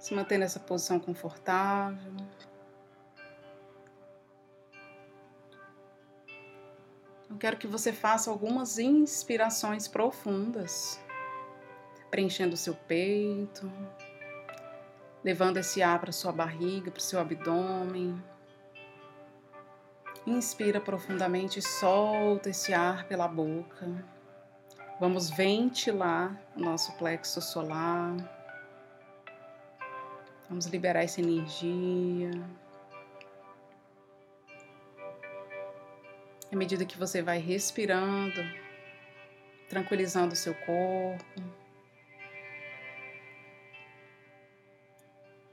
[0.00, 2.14] Se manter nessa posição confortável.
[7.28, 10.98] Eu quero que você faça algumas inspirações profundas,
[12.10, 13.70] preenchendo o seu peito,
[15.22, 18.20] levando esse ar para sua barriga, para o seu abdômen.
[20.26, 23.86] Inspira profundamente e solta esse ar pela boca.
[24.98, 28.39] Vamos ventilar o nosso plexo solar.
[30.50, 32.32] Vamos liberar essa energia.
[36.52, 38.42] À medida que você vai respirando,
[39.68, 41.24] tranquilizando o seu corpo.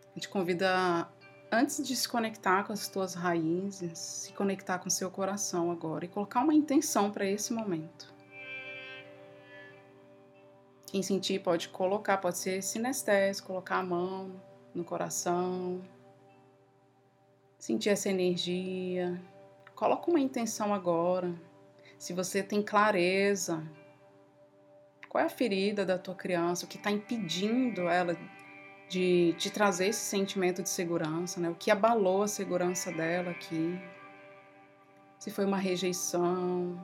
[0.09, 1.07] A gente convida,
[1.51, 6.05] antes de se conectar com as tuas raízes, se conectar com o seu coração agora
[6.05, 8.11] e colocar uma intenção para esse momento.
[10.87, 14.46] Quem sentir pode colocar, pode ser sinestésico, colocar a mão
[14.77, 15.81] no coração,
[17.57, 19.19] sentir essa energia.
[19.75, 21.33] Coloca uma intenção agora.
[21.97, 23.63] Se você tem clareza,
[25.09, 28.15] qual é a ferida da tua criança, o que está impedindo ela
[28.87, 31.49] de te trazer esse sentimento de segurança, né?
[31.49, 33.81] O que abalou a segurança dela aqui?
[35.19, 36.79] Se foi uma rejeição,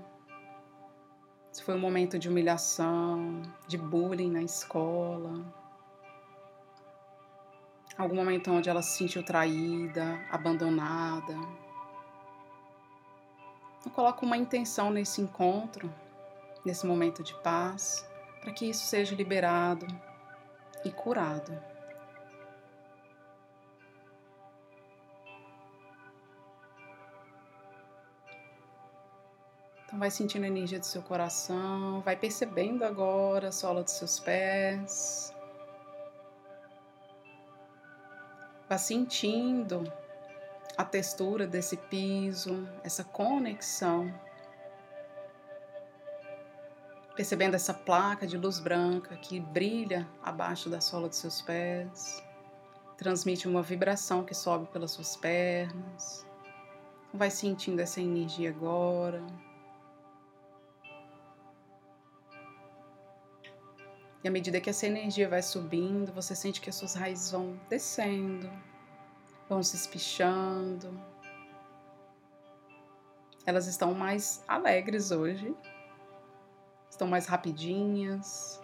[1.51, 5.62] se foi um momento de humilhação, de bullying na escola,
[7.97, 11.33] algum momento onde ela se sentiu traída, abandonada.
[13.85, 15.93] Eu coloco uma intenção nesse encontro,
[16.65, 18.07] nesse momento de paz,
[18.41, 19.85] para que isso seja liberado
[20.83, 21.57] e curado.
[29.85, 34.19] Então vai sentindo a energia do seu coração, vai percebendo agora a sola dos seus
[34.19, 35.31] pés.
[38.73, 39.83] Vai sentindo
[40.75, 44.11] a textura desse piso, essa conexão.
[47.15, 52.23] Percebendo essa placa de luz branca que brilha abaixo da sola dos seus pés.
[52.97, 56.25] Transmite uma vibração que sobe pelas suas pernas.
[57.13, 59.23] Vai sentindo essa energia agora.
[64.23, 67.59] E à medida que essa energia vai subindo, você sente que as suas raízes vão
[67.67, 68.49] descendo,
[69.49, 70.97] vão se espichando.
[73.45, 75.53] Elas estão mais alegres hoje,
[76.89, 78.61] estão mais rapidinhas,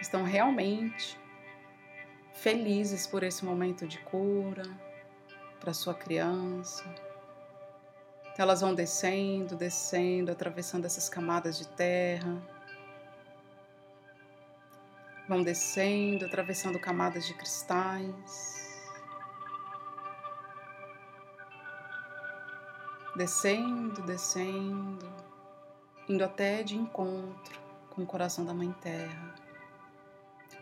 [0.00, 1.18] estão realmente
[2.34, 4.62] felizes por esse momento de cura
[5.58, 6.84] para sua criança.
[8.20, 12.40] Então elas vão descendo, descendo, atravessando essas camadas de terra
[15.28, 18.66] vão descendo, atravessando camadas de cristais.
[23.14, 25.12] Descendo, descendo,
[26.08, 29.34] indo até de encontro com o coração da Mãe Terra.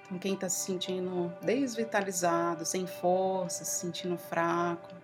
[0.06, 4.94] Então, quem está se sentindo desvitalizado, sem força, se sentindo fraco,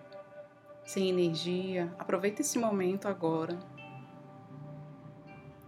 [0.85, 3.57] sem energia, aproveita esse momento agora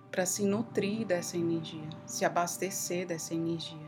[0.09, 3.84] para se nutrir dessa energia, se abastecer dessa energia.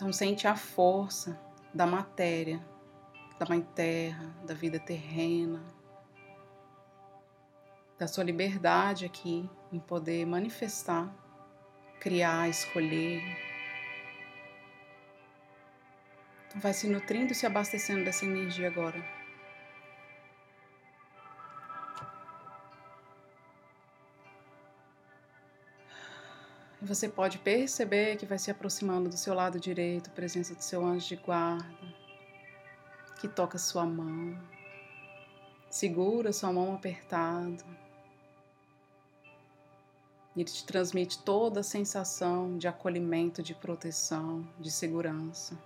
[0.00, 1.38] Então sente a força
[1.74, 2.58] da matéria,
[3.38, 5.62] da mãe terra, da vida terrena,
[7.98, 11.14] da sua liberdade aqui em poder manifestar,
[12.00, 13.22] criar, escolher.
[16.48, 19.19] Então vai se nutrindo e se abastecendo dessa energia agora.
[26.94, 31.06] Você pode perceber que vai se aproximando do seu lado direito, presença do seu anjo
[31.06, 31.64] de guarda,
[33.20, 34.36] que toca sua mão,
[35.70, 37.64] segura sua mão apertada.
[40.34, 45.56] Ele te transmite toda a sensação de acolhimento, de proteção, de segurança.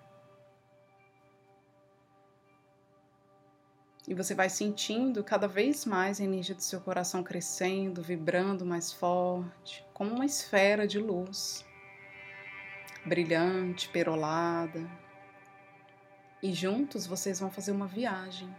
[4.06, 8.92] E você vai sentindo cada vez mais a energia do seu coração crescendo, vibrando mais
[8.92, 11.64] forte, como uma esfera de luz,
[13.04, 14.86] brilhante, perolada.
[16.42, 18.54] E juntos vocês vão fazer uma viagem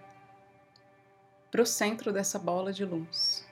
[1.51, 3.45] para o centro dessa bola de luz.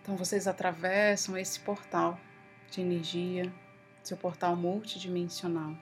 [0.00, 2.16] Então vocês atravessam esse portal
[2.70, 3.52] de energia,
[4.04, 5.74] seu portal multidimensional.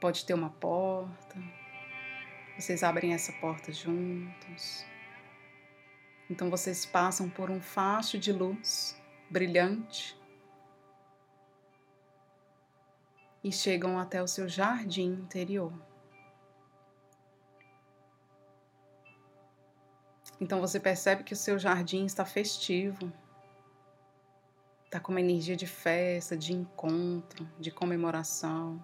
[0.00, 1.36] Pode ter uma porta.
[2.58, 4.84] Vocês abrem essa porta juntos.
[6.30, 8.98] Então vocês passam por um facho de luz
[9.28, 10.18] brilhante
[13.42, 15.72] e chegam até o seu jardim interior.
[20.40, 23.12] Então você percebe que o seu jardim está festivo,
[24.86, 28.80] está com uma energia de festa, de encontro, de comemoração.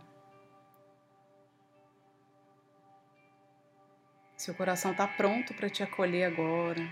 [4.46, 6.88] Seu coração está pronto para te acolher agora,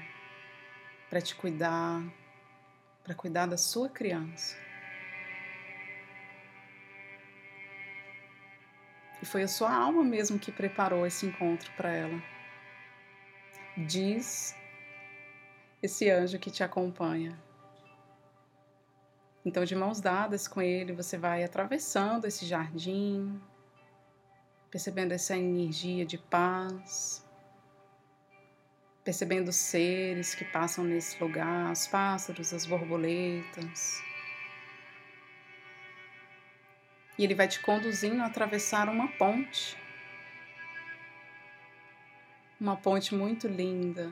[1.09, 2.03] para te cuidar,
[3.05, 4.57] para cuidar da sua criança.
[9.23, 12.21] E foi a sua alma mesmo que preparou esse encontro para ela.
[13.87, 14.57] Diz
[15.81, 17.41] esse anjo que te acompanha.
[19.45, 23.41] Então, de mãos dadas com ele, você vai atravessando esse jardim,
[24.73, 27.24] percebendo essa energia de paz,
[29.05, 34.03] percebendo os seres que passam nesse lugar, os pássaros, as borboletas.
[37.19, 39.77] E ele vai te conduzindo a atravessar uma ponte.
[42.59, 44.11] Uma ponte muito linda,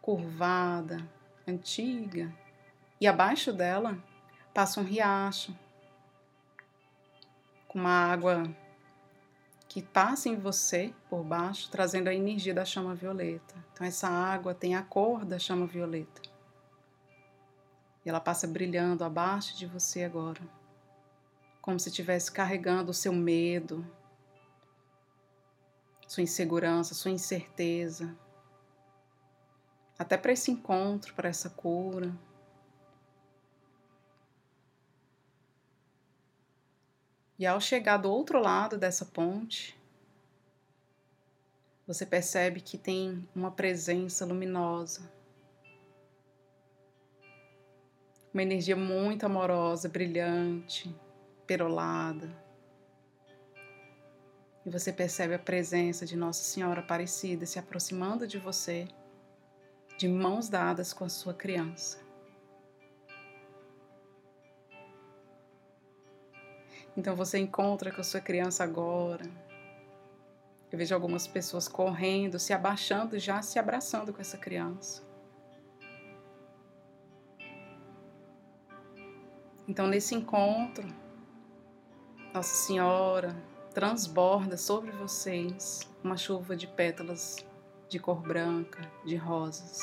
[0.00, 1.04] curvada,
[1.46, 2.32] antiga,
[3.00, 3.98] e abaixo dela
[4.54, 5.56] passa um riacho
[7.66, 8.44] com uma água
[9.68, 13.54] que passa em você por baixo, trazendo a energia da chama violeta.
[13.72, 16.22] Então, essa água tem a cor da chama violeta.
[18.04, 20.40] E ela passa brilhando abaixo de você agora,
[21.60, 23.86] como se estivesse carregando o seu medo,
[26.06, 28.16] sua insegurança, sua incerteza.
[29.98, 32.10] Até para esse encontro, para essa cura.
[37.38, 39.78] E ao chegar do outro lado dessa ponte,
[41.86, 45.08] você percebe que tem uma presença luminosa.
[48.34, 50.92] Uma energia muito amorosa, brilhante,
[51.46, 52.28] perolada.
[54.66, 58.88] E você percebe a presença de Nossa Senhora Aparecida se aproximando de você,
[59.96, 62.07] de mãos dadas com a sua criança.
[66.98, 69.24] Então você encontra com a sua criança agora.
[70.68, 75.06] Eu vejo algumas pessoas correndo, se abaixando, já se abraçando com essa criança.
[79.68, 80.88] Então, nesse encontro,
[82.34, 83.32] Nossa Senhora
[83.72, 87.36] transborda sobre vocês uma chuva de pétalas
[87.88, 89.78] de cor branca, de rosas.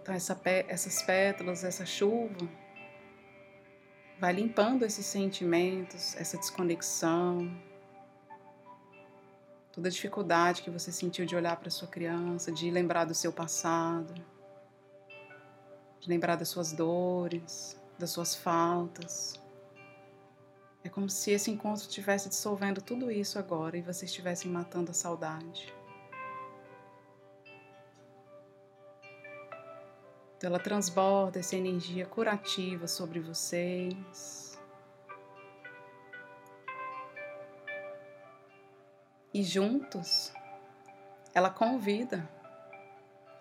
[0.00, 2.63] Então, essa, essas pétalas, essa chuva,
[4.18, 7.50] Vai limpando esses sentimentos, essa desconexão,
[9.72, 13.32] toda a dificuldade que você sentiu de olhar para sua criança, de lembrar do seu
[13.32, 14.14] passado,
[15.98, 19.34] de lembrar das suas dores, das suas faltas.
[20.84, 24.94] É como se esse encontro estivesse dissolvendo tudo isso agora e vocês estivessem matando a
[24.94, 25.74] saudade.
[30.46, 34.58] Ela transborda essa energia curativa sobre vocês.
[39.32, 40.32] E juntos,
[41.34, 42.28] ela convida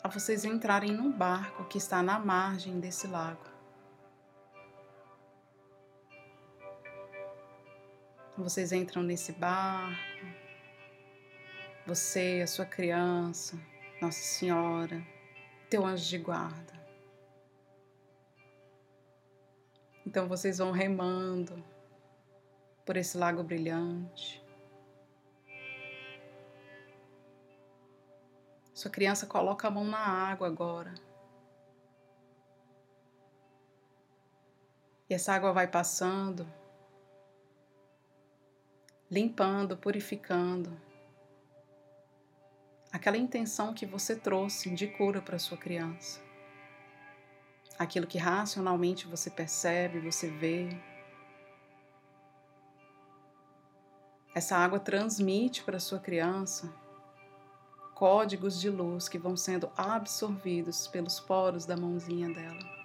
[0.03, 3.45] a vocês entrarem num barco que está na margem desse lago.
[8.35, 10.25] Vocês entram nesse barco,
[11.85, 13.59] você, a sua criança,
[14.01, 15.01] Nossa Senhora,
[15.69, 16.82] teu anjo de guarda.
[20.13, 21.65] Então vocês vão remando
[22.85, 24.45] por esse lago brilhante.
[28.75, 30.93] Sua criança coloca a mão na água agora.
[35.09, 36.47] E essa água vai passando,
[39.09, 40.79] limpando, purificando
[42.91, 46.21] aquela intenção que você trouxe de cura para sua criança
[47.77, 50.69] aquilo que racionalmente você percebe, você vê.
[54.35, 56.73] Essa água transmite para sua criança
[57.93, 62.83] códigos de luz que vão sendo absorvidos pelos poros da mãozinha dela.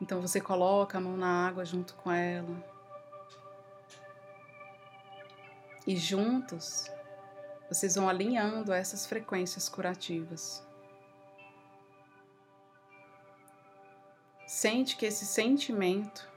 [0.00, 2.64] Então você coloca a mão na água junto com ela.
[5.86, 6.90] E juntos
[7.68, 10.64] vocês vão alinhando essas frequências curativas.
[14.46, 16.28] Sente que esse sentimento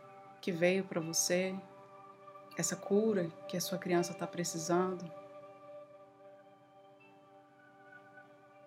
[0.41, 1.55] que veio para você,
[2.57, 5.09] essa cura que a sua criança está precisando,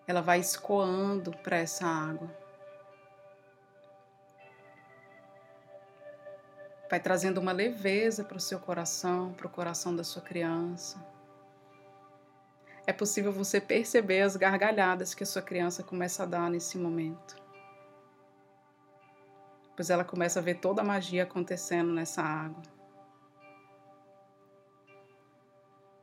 [0.07, 2.29] ela vai escoando para essa água.
[6.89, 11.12] Vai trazendo uma leveza para o seu coração, para o coração da sua criança.
[12.85, 17.41] É possível você perceber as gargalhadas que a sua criança começa a dar nesse momento.
[19.75, 22.61] Pois ela começa a ver toda a magia acontecendo nessa água.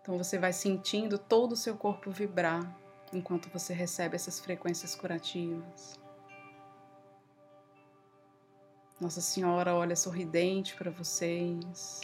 [0.00, 2.74] Então você vai sentindo todo o seu corpo vibrar
[3.12, 6.00] enquanto você recebe essas frequências curativas.
[8.98, 12.00] Nossa Senhora olha sorridente para vocês.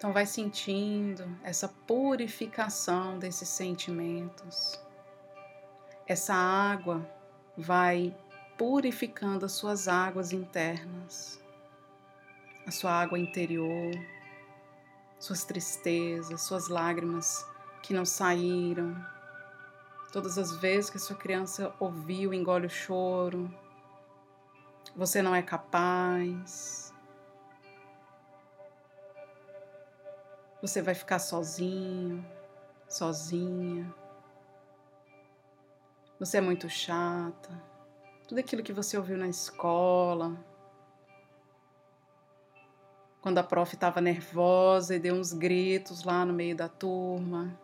[0.00, 4.80] Então, vai sentindo essa purificação desses sentimentos.
[6.06, 7.06] Essa água
[7.54, 8.16] vai
[8.56, 11.38] purificando as suas águas internas,
[12.66, 13.92] a sua água interior,
[15.18, 17.46] suas tristezas, suas lágrimas
[17.82, 18.96] que não saíram,
[20.12, 23.48] Todas as vezes que sua criança ouviu, engole o choro.
[24.96, 26.89] Você não é capaz.
[30.60, 32.24] Você vai ficar sozinho,
[32.88, 33.94] sozinha.
[36.18, 37.50] Você é muito chata.
[38.28, 40.36] Tudo aquilo que você ouviu na escola.
[43.20, 47.58] Quando a prof estava nervosa e deu uns gritos lá no meio da turma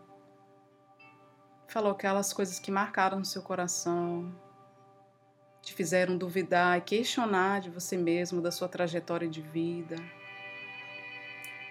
[1.77, 4.35] falou aquelas coisas que marcaram seu coração,
[5.61, 9.97] te fizeram duvidar e questionar de você mesmo, da sua trajetória de vida.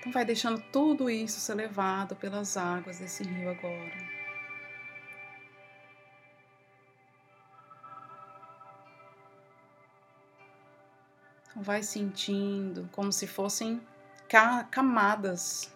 [0.05, 3.97] Então vai deixando tudo isso ser levado pelas águas desse rio agora.
[11.49, 13.81] Então vai sentindo como se fossem
[14.69, 15.73] camadas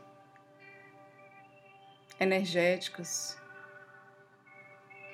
[2.19, 3.35] energéticas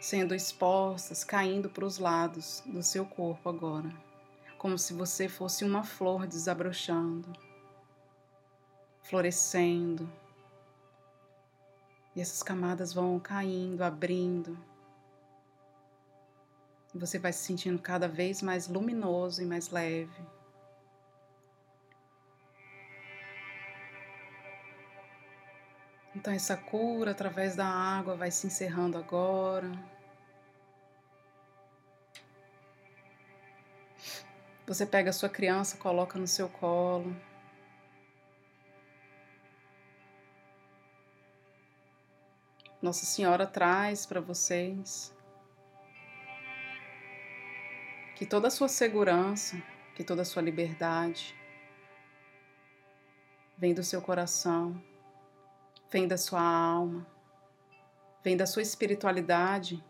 [0.01, 3.89] sendo expostas, caindo para os lados do seu corpo agora,
[4.57, 7.44] como se você fosse uma flor desabrochando,
[9.05, 10.11] florescendo.
[12.15, 14.57] E essas camadas vão caindo, abrindo.
[16.93, 20.35] E você vai se sentindo cada vez mais luminoso e mais leve.
[26.15, 29.69] Então, essa cura através da água vai se encerrando agora.
[34.65, 37.15] Você pega a sua criança, coloca no seu colo.
[42.85, 45.11] Nossa Senhora traz para vocês.
[48.15, 49.59] Que toda a sua segurança,
[49.95, 51.35] que toda a sua liberdade
[53.57, 54.79] vem do seu coração,
[55.89, 57.07] vem da sua alma,
[58.23, 59.83] vem da sua espiritualidade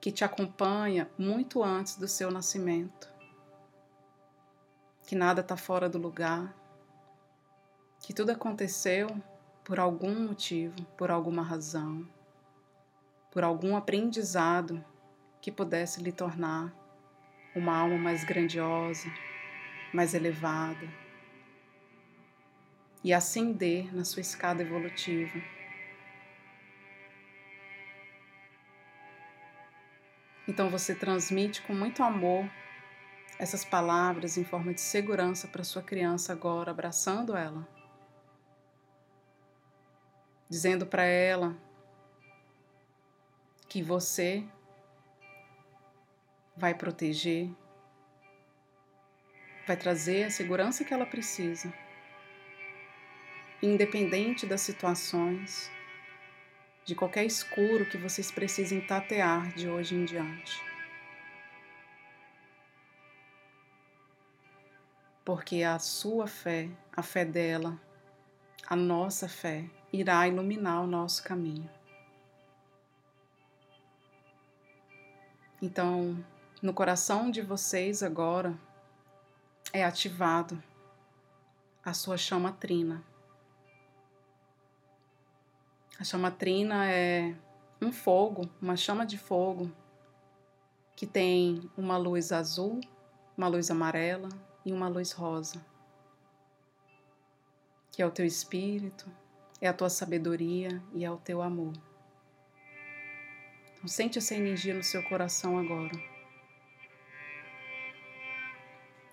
[0.00, 3.12] que te acompanha muito antes do seu nascimento.
[5.04, 6.54] Que nada está fora do lugar,
[7.98, 9.08] que tudo aconteceu
[9.64, 12.08] por algum motivo, por alguma razão,
[13.36, 14.82] por algum aprendizado
[15.42, 16.72] que pudesse lhe tornar
[17.54, 19.12] uma alma mais grandiosa,
[19.92, 20.88] mais elevada
[23.04, 25.38] e ascender na sua escada evolutiva.
[30.48, 32.50] Então você transmite com muito amor
[33.38, 37.68] essas palavras em forma de segurança para sua criança agora, abraçando ela,
[40.48, 41.65] dizendo para ela
[43.76, 44.42] que você
[46.56, 47.50] vai proteger,
[49.66, 51.70] vai trazer a segurança que ela precisa,
[53.62, 55.70] independente das situações,
[56.86, 60.64] de qualquer escuro que vocês precisem tatear de hoje em diante.
[65.22, 67.78] porque a sua fé, a fé dela,
[68.68, 71.75] a nossa fé irá iluminar o nosso caminho.
[75.66, 76.16] Então,
[76.62, 78.56] no coração de vocês agora
[79.72, 80.62] é ativado
[81.84, 83.02] a sua chama trina.
[85.98, 87.34] A chama trina é
[87.82, 89.72] um fogo, uma chama de fogo
[90.94, 92.80] que tem uma luz azul,
[93.36, 94.28] uma luz amarela,
[94.64, 95.60] e uma luz rosa,
[97.90, 99.10] que é o teu espírito,
[99.60, 101.72] é a tua sabedoria e é o teu amor.
[103.76, 105.92] Então, sente essa energia no seu coração agora,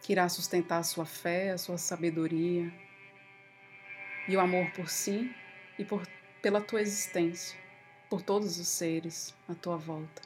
[0.01, 2.71] que irá sustentar a sua fé, a sua sabedoria.
[4.27, 5.35] E o amor por si
[5.77, 6.07] e por,
[6.41, 7.59] pela tua existência,
[8.09, 10.21] por todos os seres à tua volta.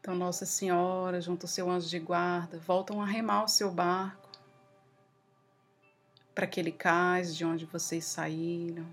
[0.00, 4.23] Então, Nossa Senhora, junto ao seu anjo de guarda, voltam a remar o seu barco
[6.34, 8.86] para aquele cais de onde vocês saíram.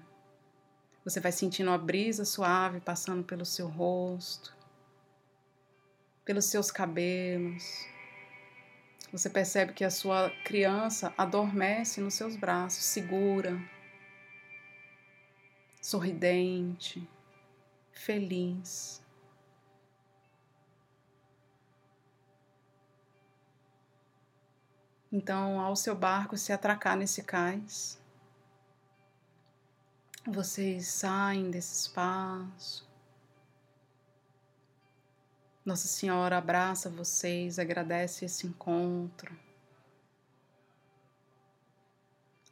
[1.04, 4.56] Você vai sentindo a brisa suave passando pelo seu rosto,
[6.24, 7.86] pelos seus cabelos.
[9.12, 13.60] Você percebe que a sua criança adormece nos seus braços, segura,
[15.82, 17.06] sorridente,
[17.92, 19.01] feliz.
[25.12, 28.00] Então, ao seu barco se atracar nesse cais,
[30.26, 32.90] vocês saem desse espaço.
[35.66, 39.38] Nossa Senhora abraça vocês, agradece esse encontro.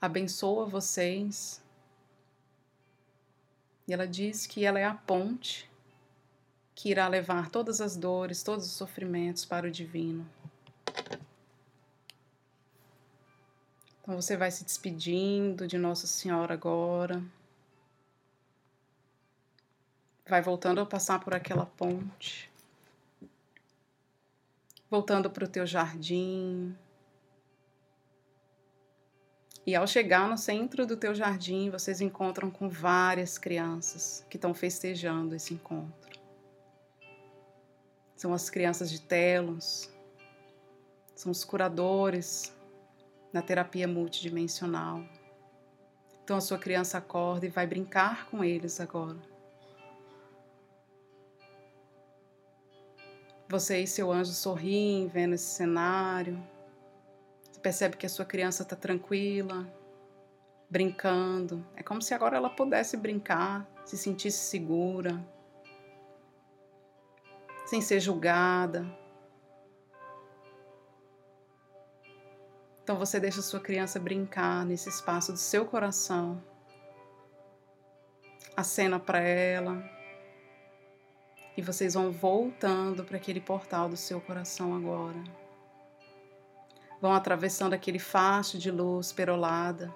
[0.02, 1.62] Abençoa vocês.
[3.88, 5.70] E ela diz que ela é a ponte
[6.76, 10.30] que irá levar todas as dores, todos os sofrimentos para o divino.
[14.16, 17.24] Você vai se despedindo de Nossa Senhora agora.
[20.28, 22.50] Vai voltando a passar por aquela ponte.
[24.90, 26.76] Voltando para o teu jardim.
[29.66, 34.54] E ao chegar no centro do teu jardim, vocês encontram com várias crianças que estão
[34.54, 36.20] festejando esse encontro.
[38.16, 39.90] São as crianças de Telos,
[41.16, 42.52] são os curadores
[43.32, 45.04] na terapia multidimensional.
[46.24, 49.18] Então a sua criança acorda e vai brincar com eles agora.
[53.48, 56.40] Você e seu anjo sorriem vendo esse cenário.
[57.52, 59.68] Você percebe que a sua criança está tranquila,
[60.70, 61.66] brincando.
[61.76, 65.20] É como se agora ela pudesse brincar, se sentisse segura,
[67.66, 68.86] sem ser julgada,
[72.90, 76.44] Então você deixa sua criança brincar nesse espaço do seu coração.
[78.58, 79.88] Acena para ela.
[81.56, 85.24] E vocês vão voltando para aquele portal do seu coração agora.
[87.00, 89.94] Vão atravessando aquele facho de luz perolada.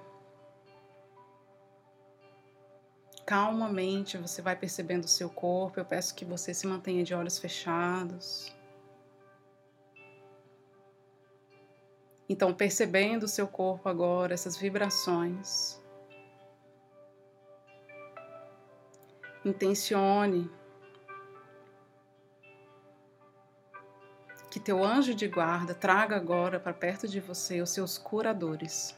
[3.26, 5.80] Calmamente você vai percebendo o seu corpo.
[5.80, 8.54] Eu peço que você se mantenha de olhos fechados.
[12.28, 15.82] Então, percebendo o seu corpo agora, essas vibrações,
[19.44, 20.50] intencione
[24.50, 28.96] que teu anjo de guarda traga agora para perto de você os seus curadores.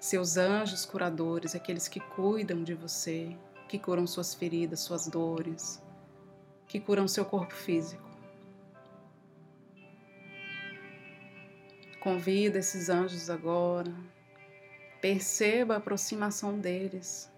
[0.00, 3.36] Seus anjos curadores, aqueles que cuidam de você,
[3.68, 5.82] que curam suas feridas, suas dores,
[6.66, 8.03] que curam seu corpo físico.
[12.04, 13.90] Convida esses anjos agora.
[15.00, 17.32] Perceba a aproximação deles,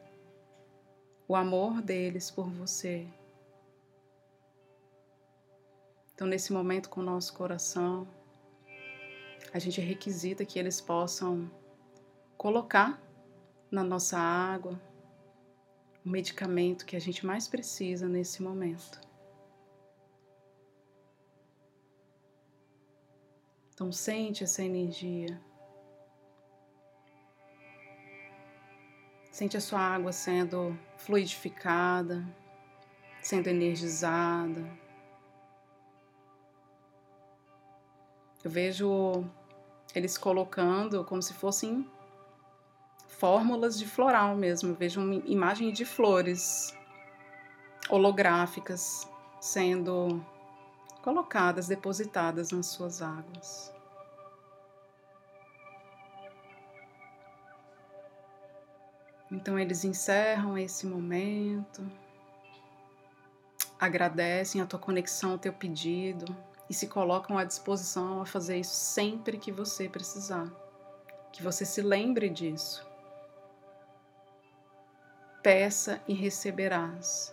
[1.28, 3.06] o amor deles por você.
[6.12, 8.08] Então, nesse momento, com o nosso coração,
[9.54, 11.48] a gente requisita que eles possam
[12.36, 13.00] colocar
[13.70, 14.80] na nossa água
[16.04, 19.05] o medicamento que a gente mais precisa nesse momento.
[23.76, 25.38] Então sente essa energia.
[29.30, 32.26] Sente a sua água sendo fluidificada,
[33.20, 34.66] sendo energizada.
[38.42, 39.26] Eu vejo
[39.94, 41.86] eles colocando como se fossem
[43.06, 44.70] fórmulas de floral mesmo.
[44.70, 46.74] Eu vejo uma imagem de flores
[47.90, 49.06] holográficas
[49.38, 50.24] sendo
[51.06, 53.72] colocadas, depositadas nas suas águas.
[59.30, 61.88] Então eles encerram esse momento,
[63.78, 66.36] agradecem a tua conexão, o teu pedido
[66.68, 70.50] e se colocam à disposição a fazer isso sempre que você precisar.
[71.32, 72.84] Que você se lembre disso.
[75.40, 77.32] Peça e receberás.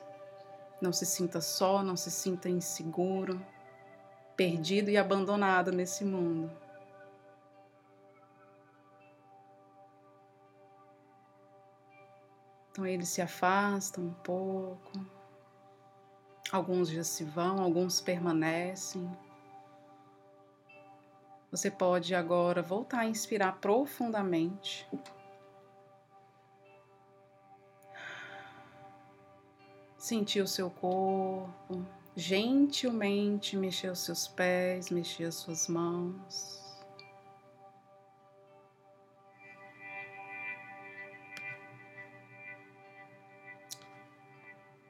[0.80, 3.44] Não se sinta só, não se sinta inseguro
[4.36, 6.52] perdido e abandonado nesse mundo.
[12.72, 14.92] Então eles se afastam um pouco,
[16.52, 19.08] alguns já se vão, alguns permanecem.
[21.52, 24.90] Você pode agora voltar a inspirar profundamente.
[29.96, 36.63] Sentir o seu corpo, gentilmente mexer os seus pés, mexer as suas mãos.